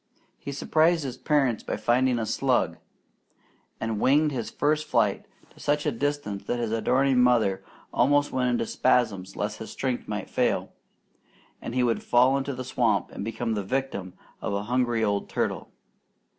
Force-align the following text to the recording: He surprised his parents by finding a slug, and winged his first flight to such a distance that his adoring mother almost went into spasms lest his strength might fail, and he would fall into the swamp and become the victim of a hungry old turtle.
He 0.39 0.51
surprised 0.51 1.03
his 1.03 1.15
parents 1.15 1.61
by 1.61 1.77
finding 1.77 2.17
a 2.17 2.25
slug, 2.25 2.77
and 3.79 3.99
winged 3.99 4.31
his 4.31 4.49
first 4.49 4.87
flight 4.87 5.27
to 5.51 5.59
such 5.59 5.85
a 5.85 5.91
distance 5.91 6.43
that 6.45 6.57
his 6.57 6.71
adoring 6.71 7.21
mother 7.21 7.63
almost 7.93 8.31
went 8.31 8.49
into 8.49 8.65
spasms 8.65 9.35
lest 9.35 9.59
his 9.59 9.69
strength 9.69 10.07
might 10.07 10.27
fail, 10.27 10.73
and 11.61 11.75
he 11.75 11.83
would 11.83 12.01
fall 12.01 12.35
into 12.35 12.55
the 12.55 12.63
swamp 12.63 13.11
and 13.11 13.23
become 13.23 13.53
the 13.53 13.61
victim 13.63 14.13
of 14.41 14.53
a 14.55 14.63
hungry 14.63 15.03
old 15.03 15.29
turtle. 15.29 15.69